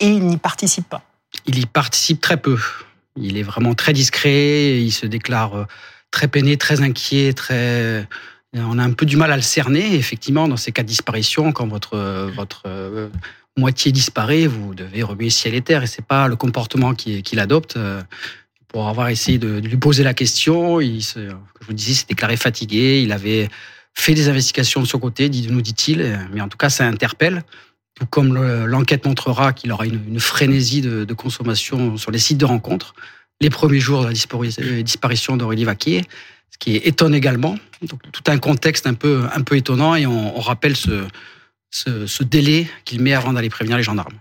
et 0.00 0.08
il 0.08 0.26
n'y 0.26 0.36
participe 0.36 0.88
pas. 0.88 1.02
Il 1.46 1.58
y 1.58 1.66
participe 1.66 2.20
très 2.20 2.36
peu. 2.36 2.58
Il 3.16 3.38
est 3.38 3.42
vraiment 3.42 3.74
très 3.74 3.92
discret, 3.92 4.80
il 4.80 4.90
se 4.90 5.06
déclare 5.06 5.66
très 6.12 6.28
peiné, 6.28 6.56
très 6.56 6.80
inquiet, 6.80 7.32
très 7.32 8.06
on 8.54 8.78
a 8.78 8.84
un 8.84 8.92
peu 8.92 9.06
du 9.06 9.16
mal 9.16 9.32
à 9.32 9.36
le 9.36 9.42
cerner, 9.42 9.94
effectivement, 9.94 10.46
dans 10.46 10.58
ces 10.58 10.72
cas 10.72 10.82
de 10.82 10.88
disparition, 10.88 11.52
quand 11.52 11.66
votre, 11.66 11.96
votre 12.36 12.64
euh, 12.66 13.08
moitié 13.56 13.92
disparaît, 13.92 14.46
vous 14.46 14.74
devez 14.74 15.02
remuer 15.02 15.30
ciel 15.30 15.54
et 15.54 15.62
terre, 15.62 15.82
et 15.82 15.86
c'est 15.86 16.04
pas 16.04 16.28
le 16.28 16.36
comportement 16.36 16.94
qu'il 16.94 17.22
qu 17.22 17.38
adopte. 17.38 17.78
Pour 18.68 18.88
avoir 18.88 19.08
essayé 19.08 19.38
de, 19.38 19.60
de, 19.60 19.68
lui 19.68 19.76
poser 19.76 20.02
la 20.02 20.14
question, 20.14 20.80
il 20.80 21.02
je 21.02 21.66
vous 21.66 21.72
disais, 21.72 21.94
s'est 21.94 22.06
déclaré 22.08 22.36
fatigué, 22.36 23.02
il 23.02 23.12
avait 23.12 23.48
fait 23.94 24.14
des 24.14 24.28
investigations 24.28 24.80
de 24.80 24.86
son 24.86 24.98
côté, 24.98 25.28
nous 25.28 25.62
dit-il, 25.62 26.18
mais 26.32 26.40
en 26.40 26.48
tout 26.48 26.56
cas, 26.56 26.70
ça 26.70 26.86
interpelle. 26.86 27.42
Tout 27.94 28.06
comme 28.06 28.34
l'enquête 28.66 29.04
montrera 29.04 29.52
qu'il 29.52 29.70
aura 29.72 29.86
une, 29.86 30.20
frénésie 30.20 30.80
de, 30.80 31.14
consommation 31.14 31.96
sur 31.96 32.10
les 32.10 32.18
sites 32.18 32.38
de 32.38 32.44
rencontres. 32.44 32.94
Les 33.42 33.50
premiers 33.50 33.80
jours 33.80 34.02
de 34.02 34.06
la 34.06 34.82
disparition 34.82 35.36
d'Aurélie 35.36 35.64
Vaquier, 35.64 36.04
ce 36.50 36.58
qui 36.58 36.76
étonne 36.76 37.14
également. 37.14 37.58
Donc, 37.82 38.00
tout 38.12 38.22
un 38.28 38.38
contexte 38.38 38.86
un 38.86 38.94
peu, 38.94 39.24
un 39.34 39.42
peu 39.42 39.56
étonnant 39.56 39.96
et 39.96 40.06
on, 40.06 40.38
rappelle 40.38 40.76
ce, 40.76 41.08
ce 41.70 42.22
délai 42.22 42.68
qu'il 42.84 43.02
met 43.02 43.14
avant 43.14 43.32
d'aller 43.32 43.50
prévenir 43.50 43.76
les 43.76 43.82
gendarmes. 43.82 44.14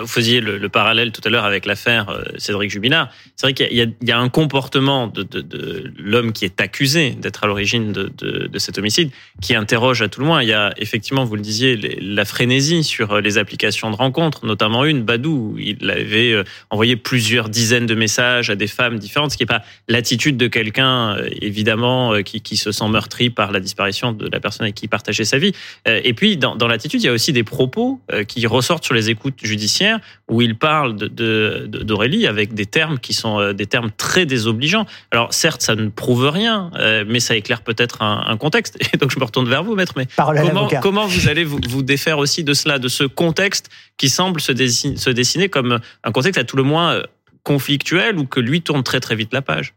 Vous 0.00 0.06
faisiez 0.06 0.40
le, 0.40 0.68
parallèle 0.68 1.12
tout 1.12 1.20
à 1.24 1.30
l'heure 1.30 1.44
avec 1.44 1.64
l'affaire 1.64 2.08
euh, 2.10 2.22
Cédric 2.38 2.70
Jubilard. 2.70 3.08
C'est 3.36 3.46
vrai 3.46 3.54
qu'il 3.54 3.94
y, 4.02 4.12
a 4.12 4.18
un 4.18 4.28
comportement 4.28 5.06
de, 5.06 5.92
l'homme 5.98 6.32
qui 6.32 6.44
est 6.44 6.60
accusé 6.60 7.10
d'être 7.10 7.44
à 7.44 7.46
l'origine 7.46 7.92
de, 7.92 8.58
cet 8.58 8.78
homicide 8.78 9.10
qui 9.40 9.54
interroge 9.54 10.02
à 10.02 10.08
tout 10.08 10.20
le 10.20 10.26
moins. 10.26 10.42
Il 10.42 10.48
y 10.48 10.52
a 10.52 10.72
effectivement, 10.78 11.24
vous 11.24 11.36
le 11.36 11.42
disiez, 11.42 11.76
la 12.00 12.24
frénésie 12.24 12.84
sur 12.84 13.20
les 13.20 13.38
applications 13.38 13.90
de 13.90 13.96
rencontres, 13.96 14.44
notamment 14.44 14.84
une, 14.84 15.02
Badou. 15.02 15.26
Où 15.36 15.58
il 15.58 15.90
avait 15.90 16.32
euh, 16.32 16.44
envoyé 16.70 16.96
plusieurs 16.96 17.48
dizaines 17.48 17.86
de 17.86 17.94
messages 17.94 18.48
à 18.48 18.54
des 18.54 18.66
femmes 18.66 18.98
différentes, 18.98 19.32
ce 19.32 19.36
qui 19.36 19.42
n'est 19.42 19.48
pas 19.48 19.62
l'attitude 19.88 20.36
de 20.36 20.46
quelqu'un, 20.46 21.16
euh, 21.16 21.28
évidemment, 21.40 22.22
qui, 22.22 22.56
se 22.56 22.72
sent 22.72 22.88
meurtri 22.88 23.28
par 23.28 23.52
la 23.52 23.60
disparition 23.60 24.12
de 24.12 24.28
la 24.30 24.40
personne 24.40 24.64
avec 24.64 24.76
qui 24.76 24.86
il 24.86 24.88
partageait 24.88 25.24
sa 25.24 25.38
vie. 25.38 25.52
Et 25.86 26.14
puis, 26.14 26.36
dans 26.36 26.66
l'attitude, 26.66 27.02
il 27.02 27.06
y 27.06 27.08
a 27.08 27.12
aussi 27.12 27.32
des 27.32 27.44
propos 27.44 28.00
qui 28.28 28.46
ressortent 28.46 28.84
sur 28.84 28.94
les 28.94 29.10
écoutes 29.10 29.40
judiciaires 29.42 29.85
où 30.28 30.42
il 30.42 30.56
parle 30.56 30.96
d'Aurélie 30.96 32.22
de, 32.22 32.28
avec 32.28 32.54
des 32.54 32.66
termes 32.66 32.98
qui 32.98 33.12
sont 33.12 33.40
euh, 33.40 33.52
des 33.52 33.66
termes 33.66 33.90
très 33.96 34.26
désobligeants. 34.26 34.86
Alors 35.10 35.32
certes, 35.32 35.62
ça 35.62 35.74
ne 35.74 35.88
prouve 35.88 36.28
rien, 36.28 36.70
euh, 36.76 37.04
mais 37.06 37.20
ça 37.20 37.36
éclaire 37.36 37.62
peut-être 37.62 38.02
un, 38.02 38.36
contexte. 38.36 38.76
Et 38.92 38.96
donc 38.96 39.10
je 39.10 39.18
me 39.18 39.24
retourne 39.24 39.48
vers 39.48 39.62
vous, 39.62 39.74
maître. 39.74 39.94
Mais 39.96 40.06
comment, 40.16 40.68
comment 40.82 41.06
vous 41.06 41.28
allez 41.28 41.44
vous, 41.44 41.60
vous, 41.68 41.82
défaire 41.82 42.18
aussi 42.18 42.44
de 42.44 42.54
cela, 42.54 42.78
de 42.78 42.88
ce 42.88 43.04
contexte 43.04 43.70
qui 43.96 44.08
semble 44.08 44.40
se 44.40 44.52
dessiner, 44.52 44.96
se 44.96 45.10
dessiner 45.10 45.48
comme 45.48 45.78
un 46.04 46.12
contexte 46.12 46.38
à 46.38 46.44
tout 46.44 46.56
le 46.56 46.62
moins 46.62 46.94
euh, 46.94 47.02
conflictuel 47.42 48.18
ou 48.18 48.26
que 48.26 48.40
lui 48.40 48.62
tourne 48.62 48.82
très 48.82 49.00
très 49.00 49.16
vite 49.16 49.32
la 49.32 49.42
page? 49.42 49.74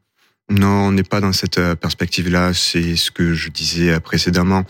Non, 0.49 0.87
on 0.87 0.91
n'est 0.91 1.03
pas 1.03 1.21
dans 1.21 1.33
cette 1.33 1.61
perspective-là. 1.75 2.53
C'est 2.55 2.95
ce 2.95 3.11
que 3.11 3.33
je 3.33 3.49
disais 3.49 3.99
précédemment. 3.99 4.65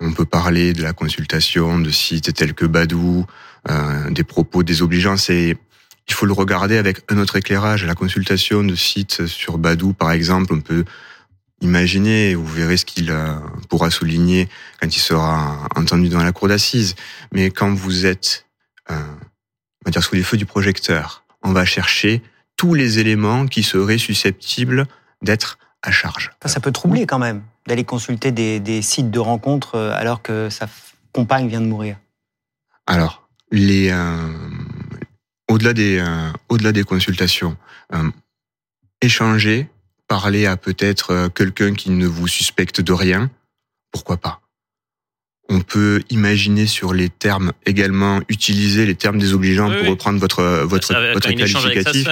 On 0.00 0.12
peut 0.12 0.24
parler 0.24 0.72
de 0.72 0.82
la 0.82 0.92
consultation 0.92 1.78
de 1.80 1.90
sites 1.90 2.32
tels 2.34 2.54
que 2.54 2.66
Badou, 2.66 3.26
euh, 3.68 4.10
des 4.10 4.24
propos 4.24 4.62
désobligeants. 4.62 5.16
C'est 5.16 5.56
il 6.08 6.14
faut 6.14 6.24
le 6.24 6.32
regarder 6.32 6.78
avec 6.78 7.00
un 7.10 7.18
autre 7.18 7.36
éclairage. 7.36 7.84
La 7.84 7.94
consultation 7.94 8.64
de 8.64 8.74
sites 8.74 9.26
sur 9.26 9.58
Badou, 9.58 9.92
par 9.92 10.10
exemple, 10.12 10.54
on 10.54 10.60
peut 10.60 10.84
imaginer, 11.60 12.34
vous 12.34 12.46
verrez 12.46 12.78
ce 12.78 12.86
qu'il 12.86 13.10
euh, 13.10 13.34
pourra 13.68 13.90
souligner 13.90 14.48
quand 14.80 14.94
il 14.94 15.00
sera 15.00 15.68
entendu 15.76 16.08
dans 16.08 16.22
la 16.22 16.32
cour 16.32 16.48
d'assises. 16.48 16.94
Mais 17.32 17.50
quand 17.50 17.74
vous 17.74 18.06
êtes, 18.06 18.46
euh, 18.90 18.94
on 18.94 19.84
va 19.84 19.90
dire, 19.90 20.02
sous 20.02 20.14
les 20.14 20.22
feux 20.22 20.38
du 20.38 20.46
projecteur, 20.46 21.24
on 21.42 21.52
va 21.52 21.66
chercher 21.66 22.22
tous 22.56 22.72
les 22.72 22.98
éléments 22.98 23.46
qui 23.46 23.62
seraient 23.62 23.98
susceptibles 23.98 24.86
d'être 25.20 25.58
à 25.82 25.90
charge. 25.90 26.30
Ça, 26.46 26.60
peut 26.60 26.72
troubler 26.72 27.06
quand 27.06 27.18
même 27.18 27.42
d'aller 27.66 27.84
consulter 27.84 28.32
des, 28.32 28.60
des, 28.60 28.80
sites 28.80 29.10
de 29.10 29.18
rencontres 29.18 29.76
alors 29.76 30.22
que 30.22 30.48
sa 30.48 30.68
compagne 31.12 31.48
vient 31.48 31.60
de 31.60 31.66
mourir. 31.66 31.96
Alors, 32.86 33.27
les 33.50 33.90
euh, 33.90 34.32
au-delà 35.48 35.72
des 35.72 35.98
euh, 35.98 36.30
au-delà 36.48 36.72
des 36.72 36.84
consultations, 36.84 37.56
échanger, 39.00 39.68
parler 40.06 40.46
à 40.46 40.56
peut-être 40.56 41.28
quelqu'un 41.34 41.74
qui 41.74 41.90
ne 41.90 42.06
vous 42.06 42.28
suspecte 42.28 42.80
de 42.80 42.92
rien, 42.92 43.30
pourquoi 43.92 44.16
pas? 44.16 44.40
On 45.50 45.60
peut 45.60 46.02
imaginer 46.10 46.66
sur 46.66 46.92
les 46.92 47.08
termes 47.08 47.52
également 47.64 48.20
utiliser 48.28 48.84
les 48.84 48.94
termes 48.94 49.18
désobligeants 49.18 49.70
pour 49.70 49.88
reprendre 49.88 50.18
votre 50.18 50.42
votre 50.64 50.94
votre 51.14 51.32
qualificatif. 51.32 52.06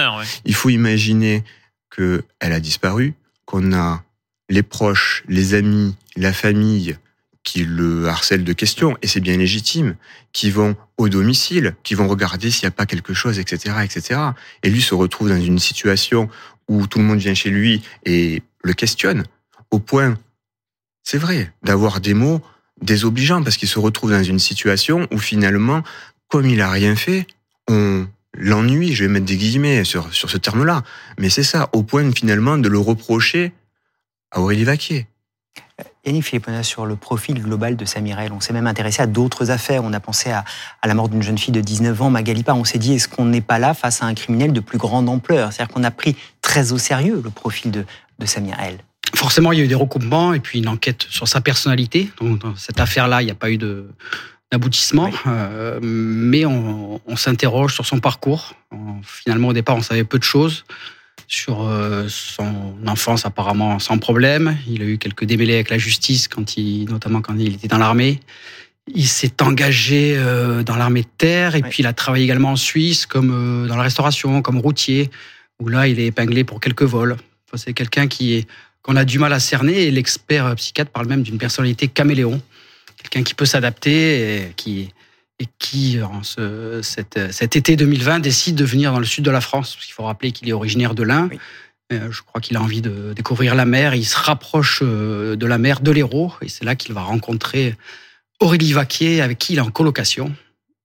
Il 0.45 0.55
faut 0.55 0.69
imaginer 0.69 1.43
que 1.91 2.23
elle 2.39 2.53
a 2.53 2.59
disparu, 2.59 3.13
qu'on 3.45 3.73
a 3.73 4.03
les 4.49 4.63
proches, 4.63 5.23
les 5.27 5.53
amis, 5.53 5.95
la 6.15 6.33
famille 6.33 6.97
qui 7.47 7.63
le 7.63 8.09
harcèlent 8.09 8.43
de 8.43 8.51
questions, 8.51 8.97
et 9.01 9.07
c'est 9.07 9.21
bien 9.21 9.37
légitime, 9.37 9.95
qui 10.33 10.51
vont 10.51 10.75
au 10.97 11.07
domicile, 11.07 11.75
qui 11.81 11.93
vont 11.93 12.09
regarder 12.09 12.51
s'il 12.51 12.65
n'y 12.65 12.67
a 12.67 12.71
pas 12.71 12.85
quelque 12.85 13.13
chose, 13.13 13.39
etc., 13.39 13.75
etc. 13.85 14.19
Et 14.63 14.69
lui 14.69 14.81
se 14.81 14.93
retrouve 14.93 15.29
dans 15.29 15.39
une 15.39 15.57
situation 15.57 16.27
où 16.67 16.87
tout 16.87 16.99
le 16.99 17.05
monde 17.05 17.19
vient 17.19 17.33
chez 17.33 17.49
lui 17.49 17.81
et 18.03 18.43
le 18.63 18.73
questionne, 18.73 19.23
au 19.71 19.79
point, 19.79 20.17
c'est 21.03 21.17
vrai, 21.17 21.53
d'avoir 21.63 22.01
des 22.01 22.13
mots 22.13 22.41
désobligeants, 22.81 23.41
parce 23.41 23.55
qu'il 23.55 23.69
se 23.69 23.79
retrouve 23.79 24.11
dans 24.11 24.23
une 24.23 24.39
situation 24.39 25.07
où 25.09 25.17
finalement, 25.17 25.83
comme 26.27 26.47
il 26.47 26.59
a 26.59 26.69
rien 26.69 26.97
fait, 26.97 27.27
on 27.69 28.07
l'ennuie, 28.33 28.93
je 28.93 29.05
vais 29.05 29.09
mettre 29.09 29.25
des 29.25 29.37
guillemets 29.37 29.85
sur, 29.85 30.13
sur 30.13 30.29
ce 30.29 30.37
terme-là, 30.37 30.83
mais 31.17 31.29
c'est 31.29 31.43
ça, 31.43 31.69
au 31.71 31.83
point 31.83 32.11
finalement 32.11 32.57
de 32.57 32.67
le 32.67 32.77
reprocher 32.77 33.53
à 34.31 34.41
Aurélie 34.41 34.65
Vaquier. 34.65 35.07
Yannick 36.07 36.23
Philippona, 36.23 36.63
sur 36.63 36.85
le 36.85 36.95
profil 36.95 37.41
global 37.41 37.75
de 37.75 37.85
Samirel, 37.85 38.31
on 38.31 38.39
s'est 38.39 38.53
même 38.53 38.67
intéressé 38.67 39.01
à 39.01 39.07
d'autres 39.07 39.51
affaires. 39.51 39.83
On 39.83 39.93
a 39.93 39.99
pensé 39.99 40.31
à, 40.31 40.45
la 40.85 40.93
mort 40.93 41.09
d'une 41.09 41.21
jeune 41.21 41.37
fille 41.37 41.51
de 41.51 41.61
19 41.61 42.01
ans, 42.01 42.09
Magalipa. 42.09 42.53
On 42.53 42.63
s'est 42.63 42.77
dit, 42.77 42.93
est-ce 42.93 43.07
qu'on 43.09 43.25
n'est 43.25 43.41
pas 43.41 43.59
là 43.59 43.73
face 43.73 44.01
à 44.01 44.05
un 44.05 44.13
criminel 44.13 44.53
de 44.53 44.59
plus 44.61 44.77
grande 44.77 45.09
ampleur? 45.09 45.51
C'est-à-dire 45.51 45.73
qu'on 45.73 45.83
a 45.83 45.91
pris 45.91 46.15
très 46.41 46.71
au 46.71 46.77
sérieux 46.77 47.21
le 47.23 47.29
profil 47.29 47.71
de, 47.71 47.85
de 48.19 48.25
Samirel. 48.25 48.77
Forcément, 49.15 49.51
il 49.51 49.59
y 49.59 49.61
a 49.61 49.65
eu 49.65 49.67
des 49.67 49.75
recoupements 49.75 50.33
et 50.33 50.39
puis 50.39 50.59
une 50.59 50.69
enquête 50.69 51.05
sur 51.09 51.27
sa 51.27 51.41
personnalité. 51.41 52.09
Donc, 52.21 52.39
dans 52.39 52.55
cette 52.55 52.79
affaire-là, 52.79 53.21
il 53.21 53.25
n'y 53.25 53.31
a 53.31 53.35
pas 53.35 53.51
eu 53.51 53.57
d'aboutissement, 54.51 55.11
euh, 55.27 55.79
mais 55.81 56.45
on, 56.45 57.01
on 57.05 57.15
s'interroge 57.15 57.73
sur 57.73 57.85
son 57.85 57.99
parcours. 57.99 58.53
Finalement, 59.03 59.49
au 59.49 59.53
départ, 59.53 59.75
on 59.75 59.81
savait 59.81 60.03
peu 60.03 60.19
de 60.19 60.23
choses 60.23 60.63
sur 61.27 61.67
euh, 61.67 61.76
son 62.07 62.75
enfance 62.85 63.25
apparemment 63.25 63.79
sans 63.79 63.97
problème. 63.97 64.57
Il 64.67 64.81
a 64.81 64.85
eu 64.85 64.97
quelques 64.97 65.25
démêlés 65.25 65.55
avec 65.55 65.69
la 65.69 65.77
justice, 65.77 66.27
quand 66.27 66.57
il, 66.57 66.85
notamment 66.85 67.21
quand 67.21 67.35
il 67.37 67.55
était 67.55 67.67
dans 67.67 67.77
l'armée. 67.77 68.19
Il 68.93 69.07
s'est 69.07 69.41
engagé 69.41 70.15
euh, 70.17 70.63
dans 70.63 70.75
l'armée 70.75 71.01
de 71.01 71.09
terre 71.17 71.55
et 71.55 71.61
puis 71.61 71.77
il 71.79 71.87
a 71.87 71.93
travaillé 71.93 72.23
également 72.23 72.51
en 72.51 72.55
Suisse 72.55 73.05
comme 73.05 73.31
euh, 73.31 73.67
dans 73.67 73.75
la 73.75 73.83
restauration, 73.83 74.41
comme 74.41 74.59
routier, 74.59 75.09
où 75.59 75.67
là 75.67 75.87
il 75.87 75.99
est 75.99 76.05
épinglé 76.05 76.43
pour 76.43 76.59
quelques 76.59 76.83
vols. 76.83 77.17
c'est 77.55 77.73
quelqu'un 77.73 78.07
qui 78.07 78.35
est 78.35 78.47
qu'on 78.81 78.95
a 78.95 79.03
du 79.03 79.19
mal 79.19 79.33
à 79.33 79.39
cerner 79.39 79.83
et 79.83 79.91
l'expert 79.91 80.55
psychiatre 80.55 80.91
parle 80.91 81.07
même 81.07 81.21
d'une 81.21 81.37
personnalité 81.37 81.89
caméléon, 81.89 82.41
quelqu'un 82.95 83.23
qui 83.23 83.33
peut 83.33 83.45
s'adapter 83.45 84.37
et 84.37 84.53
qui 84.55 84.89
et 85.39 85.45
qui, 85.59 85.99
en 86.01 86.23
ce, 86.23 86.81
cet, 86.81 87.55
été 87.55 87.75
2020, 87.75 88.19
décide 88.19 88.55
de 88.55 88.65
venir 88.65 88.91
dans 88.91 88.99
le 88.99 89.05
sud 89.05 89.23
de 89.23 89.31
la 89.31 89.41
France. 89.41 89.75
Parce 89.75 89.85
qu'il 89.85 89.93
faut 89.93 90.03
rappeler 90.03 90.31
qu'il 90.31 90.49
est 90.49 90.53
originaire 90.53 90.95
de 90.95 91.03
l'Ain. 91.03 91.29
Euh, 91.31 91.37
je 91.91 92.21
crois 92.21 92.41
qu'il 92.41 92.57
a 92.57 92.61
envie 92.61 92.81
de 92.81 93.13
découvrir 93.13 93.55
la 93.55 93.65
mer. 93.65 93.95
Il 93.95 94.05
se 94.05 94.17
rapproche 94.17 94.81
euh, 94.83 95.35
de 95.35 95.45
la 95.45 95.57
mer 95.57 95.79
de 95.79 95.91
l'Hérault. 95.91 96.33
Et 96.41 96.49
c'est 96.49 96.65
là 96.65 96.75
qu'il 96.75 96.93
va 96.93 97.01
rencontrer 97.01 97.75
Aurélie 98.39 98.73
Vaquier, 98.73 99.21
avec 99.21 99.37
qui 99.37 99.53
il 99.53 99.59
est 99.59 99.61
en 99.61 99.71
colocation. 99.71 100.33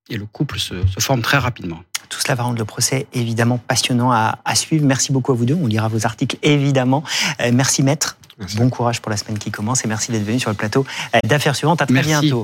Et 0.08 0.16
le 0.16 0.26
couple 0.26 0.58
se, 0.58 0.74
forme 0.98 1.22
très 1.22 1.38
rapidement. 1.38 1.82
Tout 2.08 2.20
cela 2.20 2.34
va 2.34 2.42
rendre 2.42 2.58
le 2.58 2.64
procès 2.64 3.06
évidemment 3.14 3.58
passionnant 3.58 4.12
à, 4.12 4.38
à, 4.44 4.54
suivre. 4.54 4.84
Merci 4.84 5.12
beaucoup 5.12 5.32
à 5.32 5.34
vous 5.34 5.46
deux. 5.46 5.54
On 5.54 5.66
lira 5.66 5.88
vos 5.88 6.04
articles 6.06 6.36
évidemment. 6.42 7.02
Euh, 7.40 7.50
merci 7.52 7.82
maître. 7.82 8.18
Bon 8.56 8.70
courage 8.70 9.00
pour 9.00 9.10
la 9.10 9.16
semaine 9.16 9.38
qui 9.38 9.50
commence 9.50 9.84
et 9.84 9.88
merci 9.88 10.10
d'être 10.10 10.24
venu 10.24 10.40
sur 10.40 10.50
le 10.50 10.56
plateau 10.56 10.84
d'affaires 11.24 11.54
suivantes. 11.54 11.80
À 11.80 11.86
très 11.86 12.02
bientôt. 12.02 12.40